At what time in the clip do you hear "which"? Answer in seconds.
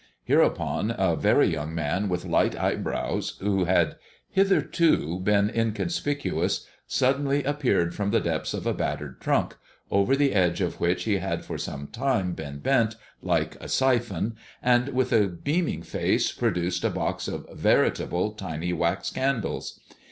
10.79-11.03